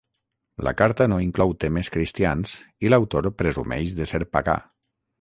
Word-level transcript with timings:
La 0.67 0.71
carta 0.79 1.07
no 1.13 1.19
inclou 1.25 1.53
temes 1.65 1.93
cristians 1.97 2.57
i 2.87 2.93
l'autor 2.95 3.31
presumeix 3.45 3.97
de 4.03 4.13
ser 4.15 4.27
pagà. 4.39 4.61